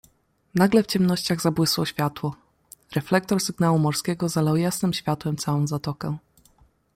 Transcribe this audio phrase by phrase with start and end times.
[0.55, 2.35] "Nagle w ciemnościach zabłysło światło;
[2.91, 6.17] reflektor sygnału morskiego zalał jasnem światłem całą zatokę."